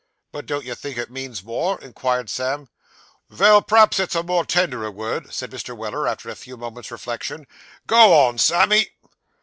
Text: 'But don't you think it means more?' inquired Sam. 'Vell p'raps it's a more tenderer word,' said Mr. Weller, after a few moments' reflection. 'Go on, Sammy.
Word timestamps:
'But 0.31 0.47
don't 0.47 0.65
you 0.65 0.73
think 0.73 0.97
it 0.97 1.11
means 1.11 1.43
more?' 1.43 1.79
inquired 1.79 2.27
Sam. 2.27 2.69
'Vell 3.29 3.61
p'raps 3.61 3.99
it's 3.99 4.15
a 4.15 4.23
more 4.23 4.43
tenderer 4.43 4.89
word,' 4.89 5.31
said 5.31 5.51
Mr. 5.51 5.77
Weller, 5.77 6.07
after 6.07 6.27
a 6.27 6.35
few 6.35 6.57
moments' 6.57 6.89
reflection. 6.89 7.45
'Go 7.85 8.11
on, 8.11 8.39
Sammy. 8.39 8.89